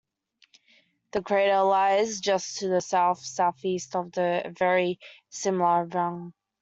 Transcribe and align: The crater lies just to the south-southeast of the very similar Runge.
The 1.11 1.21
crater 1.21 1.61
lies 1.61 2.21
just 2.21 2.57
to 2.57 2.69
the 2.69 2.81
south-southeast 2.81 3.95
of 3.95 4.11
the 4.13 4.51
very 4.57 4.99
similar 5.29 5.85
Runge. 5.85 6.33